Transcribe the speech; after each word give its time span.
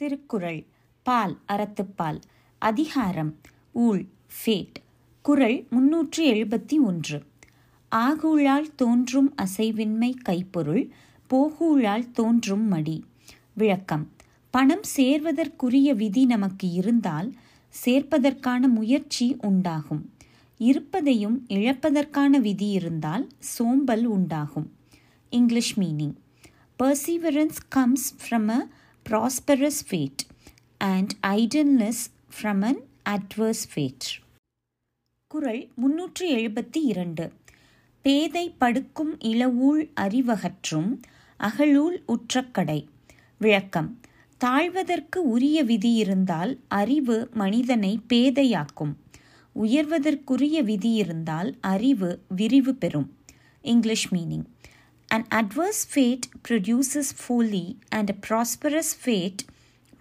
திருக்குறள். 0.00 0.66
பால் 1.02 1.38
அறத்துப்பால். 1.48 2.20
அதிகாரம் 2.58 3.36
ஊழ் 3.72 4.06
ஃபேட் 4.28 4.82
குறள் 5.22 5.66
முன்னூற்றி 5.70 6.18
எழுபத்தி 6.18 6.76
ஒன்று. 6.80 7.22
ஆகூழால் 7.92 8.74
தோன்றும் 8.76 9.34
அசைவின்மை 9.42 10.12
கைப்பொருள் 10.28 10.88
போகூழால் 11.30 12.10
தோன்றும் 12.10 12.68
மடி. 12.68 13.04
விளக்கம். 13.54 14.12
பணம் 14.50 14.86
சேர்வதற்குரிய 14.96 15.94
விதி 15.94 16.26
நமக்கு 16.26 16.70
இருந்தால் 16.70 17.34
சேர்ப்பதற்கான 17.84 18.68
முயற்சி 18.68 19.36
உண்டாகும். 19.40 20.12
இருப்பதையும் 20.58 21.46
இழப்பதற்கான 21.48 22.40
விதி 22.40 22.70
இருந்தால் 22.70 23.28
சோம்பல் 23.38 24.04
உண்டாகும். 24.04 24.72
English 25.30 25.78
meaning. 25.78 26.14
Perseverance 26.78 27.60
comes 27.68 28.08
from 28.22 28.48
a 28.48 28.68
prosperous 29.10 29.78
fate 29.90 30.26
and 30.78 31.12
idleness 31.26 31.94
from 32.42 32.62
an 32.62 32.76
adverse 33.08 33.62
fate. 33.74 34.20
குரல் 35.26 35.68
முன்னூற்றி 35.82 36.20
எழுபத்தி 36.20 36.76
இரண்டு. 36.82 37.32
பேதை 38.02 38.50
படுக்கும் 38.50 39.18
இளவூழ் 39.18 39.88
அறிவகற்றும் 40.00 41.00
அகலூல் 41.36 42.02
உற்றக்கடை. 42.08 42.86
விளக்கம். 43.38 44.00
தாழ்வதற்கு 44.44 45.16
உரிய 45.16 45.64
விதி 45.64 45.92
இருந்தால் 45.92 46.58
அறிவு 46.68 47.30
மனிதனை 47.34 48.00
பேதையாக்கும். 48.08 48.94
உயர்வதற்குரிய 49.62 50.62
விதி 50.62 50.92
இருந்தால் 50.92 51.56
அறிவு 51.60 52.22
விரிவு 52.28 52.74
பெறும். 52.74 53.16
English 53.62 54.14
meaning. 54.14 54.44
An 55.14 55.24
adverse 55.30 55.94
fate 55.94 56.20
produces 56.48 57.02
folly, 57.28 57.76
and 57.88 58.10
a 58.10 58.14
prosperous 58.28 59.06
fate 59.06 59.36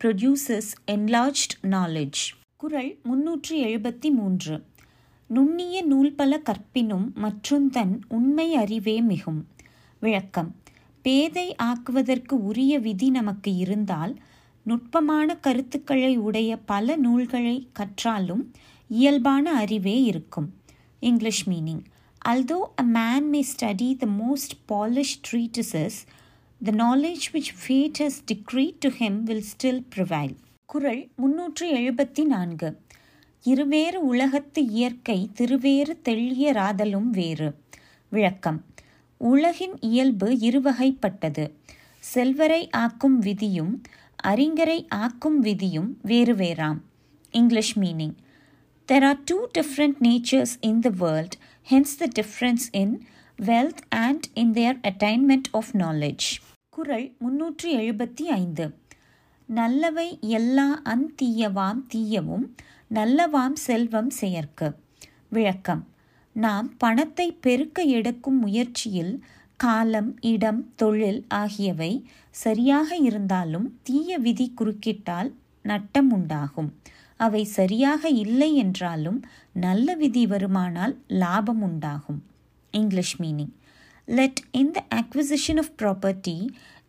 produces 0.00 0.62
enlarged 0.86 1.52
knowledge. 1.62 2.34
குரல் 2.56 2.98
முன்னூற்றி 3.04 3.50
எழுபத்தி 3.50 4.10
மூன்று 4.10 4.64
நுண்ணிய 5.26 5.82
நூல் 5.82 6.12
பல 6.12 6.38
கற்பினும் 6.38 7.12
மற்றுந்தன் 7.14 8.00
உண்மை 8.08 8.54
அறிவே 8.54 9.00
மிகும். 9.00 9.48
விளக்கம். 10.00 10.56
பேதை 11.02 11.56
ஆக்குவதற்கு 11.56 12.44
உரிய 12.44 12.78
விதி 12.78 13.10
நமக்கு 13.10 13.56
இருந்தால் 13.56 14.18
நுட்பமான 14.62 15.36
கருத்துக்களை 15.36 16.16
உடைய 16.16 16.56
பல 16.56 16.96
நூல்களை 16.96 17.68
கற்றாலும் 17.72 18.52
இயல்பான 18.88 19.52
அறிவே 19.52 20.02
இருக்கும். 20.02 20.54
English 21.00 21.48
meaning. 21.48 21.82
Although 22.25 22.65
a 22.77 22.85
man 22.93 23.21
may 23.31 23.43
study 23.43 23.89
the 23.95 24.09
most 24.13 24.51
polished 24.67 25.19
treatises, 25.23 25.95
the 26.61 26.71
knowledge 26.71 27.25
which 27.33 27.51
fate 27.57 27.97
has 27.97 28.15
decreed 28.21 28.75
to 28.79 28.89
him 28.89 29.13
will 29.25 29.43
still 29.53 29.79
prevail. 29.95 30.31
குறள் 30.73 31.01
முன்னூற்றி 31.17 31.65
எழுபத்தி 31.79 32.23
நான்கு 32.25 32.69
இருவேறு 33.43 33.99
உலகத்து 34.05 34.61
இயற்கை 34.65 35.17
திருவேறு 35.39 35.93
தெள்ளிய 36.03 36.51
ராதலும் 36.51 37.09
வேறு 37.09 37.49
விளக்கம் 38.11 38.59
உலகின் 39.21 39.75
இயல்பு 39.79 40.29
இருவகைப்பட்டது 40.49 41.45
செல்வரை 42.13 42.69
ஆக்கும் 42.77 43.19
விதியும் 43.19 43.73
அறிஞரை 44.23 44.79
ஆக்கும் 44.95 45.39
விதியும் 45.39 45.89
வேறு 46.01 46.35
வேறாம் 46.35 46.81
English 47.31 47.79
meaning 47.79 48.15
There 48.89 49.05
are 49.05 49.19
two 49.25 49.47
different 49.53 50.01
natures 50.01 50.57
in 50.61 50.81
the 50.81 50.91
world, 50.91 51.37
hence 51.70 51.92
the 52.00 52.08
difference 52.18 52.64
in 52.72 53.06
wealth 53.38 53.78
and 53.90 54.24
in 54.34 54.54
their 54.54 54.74
attainment 54.82 55.42
of 55.52 55.64
knowledge. 55.72 56.26
குறள் 56.68 57.14
முன்னூற்றி 57.20 57.72
எழுபத்தி 57.82 58.22
ஐந்து. 58.22 58.74
நல்லவை 59.46 60.18
எல்லா 60.20 60.82
அந்தீயவாம் 60.84 61.80
தீயவும் 61.94 62.46
நல்லவாம் 62.94 63.52
செல்வம் 63.52 64.10
செயற்கு. 64.10 64.68
விளக்கம். 65.28 65.86
நாம் 66.32 66.76
பணத்தை 66.76 67.32
பெருக்க 67.32 67.82
எடுக்கும் 67.82 68.38
முயற்சியில் 68.38 69.24
காலம் 69.56 70.20
இடம் 70.20 70.72
தொழில் 70.74 71.24
ஆகியவை 71.28 72.06
சரியாக 72.30 72.96
இருந்தாலும் 72.96 73.80
தீய 73.82 74.18
விதி 74.18 74.52
குறுக்கிட்டால் 74.54 75.34
நட்டம் 75.62 76.10
உண்டாகும். 76.10 76.70
அவை 77.16 77.44
சரியாக 77.44 78.08
இல்லை 78.08 78.54
என்றாலும் 78.54 79.20
நல்ல 79.52 79.94
விதி 79.94 80.26
வருமானால் 80.26 80.94
லாபம் 81.08 81.62
உண்டாகும். 81.62 82.22
English 82.70 83.22
meaning. 83.22 83.52
Let 84.08 84.40
in 84.50 84.70
the 84.70 84.84
acquisition 84.94 85.60
of 85.62 85.72
property 85.78 86.36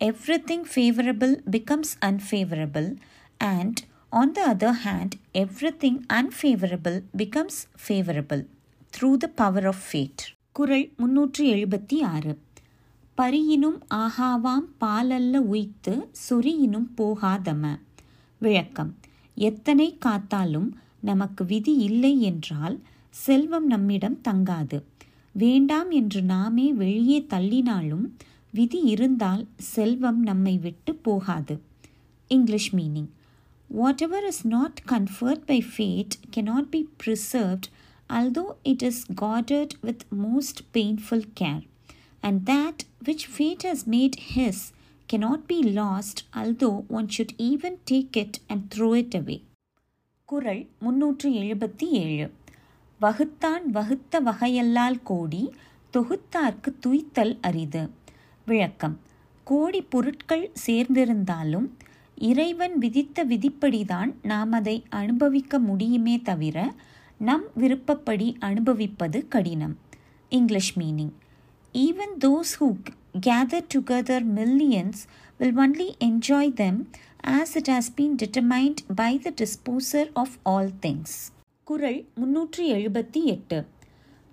every 0.00 0.36
thing 0.50 0.64
favourable 0.74 1.34
becomes 1.50 1.92
unfavourable 2.00 2.88
and 3.36 3.80
on 4.10 4.32
the 4.32 4.54
other 4.54 4.78
hand 4.84 5.16
every 5.34 5.70
thing 5.82 6.00
unfavourable 6.12 6.98
becomes 7.16 7.60
favourable 7.84 8.42
through 8.92 9.16
the 9.16 9.26
power 9.26 9.66
of 9.66 9.84
fate 9.90 10.22
குரல் 10.52 10.92
முன்னூற்றி 10.98 11.46
எழுபத்தி 11.56 12.02
ஆறு. 12.02 12.32
பரியினும் 13.14 13.78
ஆகாவாம் 13.94 14.66
பாலல்ல 14.80 15.36
உய்த்து 15.52 15.94
சொரியினும் 16.30 16.88
போகாதம. 16.96 17.78
விளக்கம். 18.38 18.92
எத்தனை 19.34 19.98
காத்தாலும் 20.04 20.70
நமக்கு 21.00 21.44
விதி 21.44 21.74
இல்லை 21.76 22.20
என்றால் 22.20 22.80
செல்வம் 23.10 23.66
நம்மிடம் 23.66 24.20
தங்காது. 24.28 24.82
வேண்டாம் 25.32 25.90
என்று 25.90 26.22
நாமே 26.22 26.72
வெளியே 26.72 27.26
தள்ளினாலும் 27.28 28.06
விதி 28.50 28.80
இருந்தால் 28.84 29.46
செல்வம் 29.56 30.22
நம்மை 30.22 30.58
விட்டு 30.58 30.94
போகாது. 30.94 31.60
English 32.30 32.74
meaning 32.74 33.10
whatever 34.00 34.26
is 34.26 34.46
not 34.46 34.78
conferred 34.88 35.44
by 35.46 35.64
fate 35.76 36.14
cannot 36.36 36.70
be 36.70 36.88
preserved 37.02 37.68
although 38.10 38.44
it 38.62 38.82
is 38.82 39.02
guarded 39.20 39.74
with 39.80 40.04
most 40.22 40.62
painful 40.74 41.26
care 41.40 41.62
and 42.20 42.50
that 42.50 42.82
which 43.04 43.26
fate 43.36 43.64
has 43.70 43.84
made 43.86 44.18
his 44.34 44.64
cannot 45.12 45.40
be 45.48 45.60
lost, 45.62 46.36
although 46.36 46.84
one 46.88 47.08
should 47.18 47.28
even 47.38 47.76
take 47.90 48.16
it 48.16 48.40
and 48.48 48.74
throw 48.74 48.98
it 48.98 49.16
away. 49.16 49.42
குரல் 50.24 50.68
முன்னூற்று 50.78 51.30
எழுபத்தி 51.30 51.84
ஏழு. 51.90 52.32
வகுத்தான் 53.00 53.64
வகுத்த 53.64 54.20
வகையல்லால் 54.20 55.02
கோடி 55.02 55.52
தொகுத்தார்க்கு 55.92 56.72
துய்த்தல் 56.86 57.38
அரிது 57.40 57.90
விளக்கம். 58.46 59.00
கோடி 59.44 59.82
பொருட்கள் 59.82 60.52
சேர்ந்திருந்தாலும் 60.66 61.68
இறைவன் 62.16 62.78
விதித்த 62.78 63.24
விதிப்படிதான் 63.24 64.14
நாம் 64.22 64.52
அதை 64.52 64.84
அனுபவிக்க 64.88 65.58
முடியுமே 65.58 66.20
தவிர 66.20 66.74
நம் 67.16 67.44
விருப்பப்படி 67.54 68.36
அனுபவிப்பது 68.38 69.28
கடினம். 69.28 69.78
English 70.28 70.78
meaning. 70.78 71.12
Even 71.72 72.14
those 72.20 72.52
who 72.60 72.76
gather 73.26 73.60
together 73.74 74.22
millions 74.22 74.92
will 75.38 75.56
only 75.56 75.94
enjoy 76.04 76.50
them 76.50 76.86
as 77.20 77.56
it 77.56 77.70
has 77.70 77.82
been 77.96 78.16
determined 78.16 78.74
by 78.96 79.24
the 79.24 79.34
disposer 79.34 80.14
of 80.14 80.28
all 80.44 80.70
things. 80.80 81.32
குரல் 81.64 82.06
முன்னூற்றி 82.16 82.58
எழுபத்தி 82.58 83.24
எட்டு. 83.24 83.66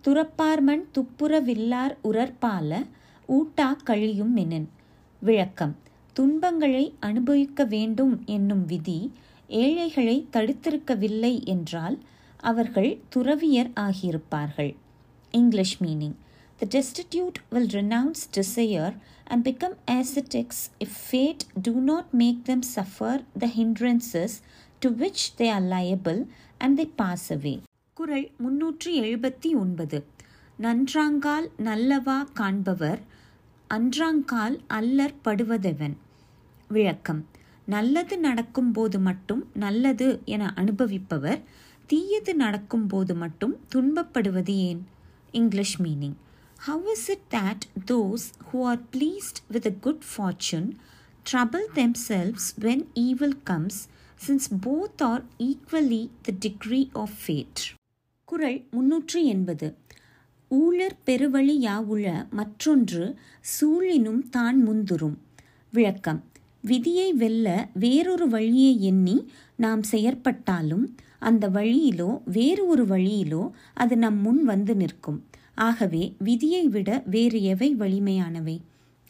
துறப்பார்மன் 0.03 0.83
துப்புரவில்லார் 0.91 1.97
உரற்பால 2.03 2.85
ஊட்டா 3.29 3.75
கழியும் 3.83 4.37
மெனின் 4.37 4.67
விளக்கம். 5.19 5.75
துன்பங்களை 6.13 6.95
அனுபவிக்க 6.99 7.63
வேண்டும் 7.63 8.21
என்னும் 8.25 8.65
விதி 8.65 9.11
ஏழைகளை 9.47 10.27
தடுத்திருக்கவில்லை 10.31 11.43
என்றால் 11.43 11.99
அவர்கள் 12.39 12.99
துறவியர் 13.09 13.71
ஆகியிருப்பார்கள். 13.75 14.75
English 15.31 15.83
meaning. 15.83 16.15
The 16.60 16.66
destitute 16.68 17.38
will 17.50 17.68
renounce 17.70 18.20
desire 18.28 18.92
and 19.26 19.42
become 19.42 19.74
ascetics 19.88 20.58
if 20.80 20.90
fate 21.08 21.44
do 21.60 21.72
not 21.82 22.14
make 22.14 22.44
them 22.44 22.62
suffer 22.64 23.14
the 23.36 23.48
hindrances 23.48 24.32
to 24.82 24.90
which 24.92 25.36
they 25.36 25.48
are 25.48 25.64
liable 25.74 26.20
and 26.60 26.78
they 26.78 26.88
pass 27.02 27.24
away. 27.30 27.56
குறள் 27.96 28.26
முன்னூற்றி 28.38 28.92
எழுபத்தி 29.00 29.50
ஒன்பது 29.54 29.98
நன்றாங்கால் 30.58 31.46
நல்லவா 31.58 32.18
காண்பவர் 32.34 33.00
அன்றாங்கால் 33.70 34.56
அல்லற் 34.70 35.20
படுவதெவன் 35.22 35.96
விளக்கம் 36.70 37.22
நல்லது 37.66 38.18
நடக்கும்போது 38.18 38.98
மட்டும் 39.00 39.42
நல்லது 39.54 40.08
என 40.24 40.52
அனுபவிப்பவர் 40.54 41.40
தீயது 41.86 42.34
நடக்கும்போது 42.34 43.14
மட்டும் 43.14 43.54
துன்பப்படுவது 43.74 44.54
ஏன் 44.68 44.82
English 45.34 45.76
meaning 45.82 46.16
How 46.59 46.79
is 46.85 47.07
it 47.07 47.21
that 47.29 47.67
those 47.87 48.33
who 48.47 48.63
are 48.63 48.77
pleased 48.77 49.41
with 49.49 49.65
a 49.65 49.71
good 49.71 50.03
fortune 50.05 50.65
trouble 51.25 51.65
themselves 51.73 52.53
when 52.57 52.87
evil 52.95 53.33
comes, 53.41 53.75
since 54.19 54.47
both 54.49 55.01
are 55.01 55.21
equally 55.39 56.09
the 56.23 56.33
degree 56.39 56.87
of 56.93 57.09
fate? 57.25 57.61
குரல் 58.27 58.59
முன்னூற்றி 58.71 59.21
எண்பது 59.33 59.67
ஊழற் 60.51 60.97
பெருவழி 61.05 61.55
யாவுள 61.61 62.05
மற்றொன்று 62.31 63.05
சூழினும் 63.53 64.21
தான் 64.29 64.59
முந்துரும் 64.67 65.17
விளக்கம் 65.73 66.21
விதியை 66.63 67.09
வெல்ல 67.13 67.47
வேறொரு 67.77 68.27
வழியை 68.29 68.73
எண்ணி 68.83 69.17
நாம் 69.55 69.83
செயற்பட்டாலும் 69.91 70.85
அந்த 71.19 71.45
வழியிலோ 71.49 72.11
வேறு 72.37 72.63
ஒரு 72.67 72.85
வழியிலோ 72.87 73.43
அது 73.73 73.97
நம் 73.97 74.19
முன் 74.21 74.43
வந்து 74.43 74.75
நிற்கும் 74.75 75.19
ஆகவே 75.59 76.13
விதியை 76.17 76.67
விட 76.67 77.03
வேறு 77.05 77.43
எவை 77.43 77.75
வலிமையானவை? 77.75 78.57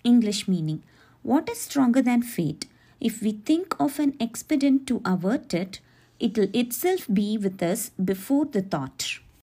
English 0.05 0.43
meaning 0.51 0.81
what 1.25 1.49
is 1.49 1.63
stronger 1.65 2.01
than 2.01 2.25
fate 2.35 2.65
if 3.01 3.19
we 3.21 3.31
think 3.49 3.73
of 3.77 3.97
an 4.01 4.13
expedient 4.19 4.81
to 4.85 4.97
avert 5.03 5.53
it 5.53 5.77
it 6.21 6.37
will 6.37 6.53
itself 6.83 7.07
be 7.13 7.37
with 7.37 7.63
us 7.63 7.83
before 8.05 8.49
the 8.49 8.63
thought 8.69 9.05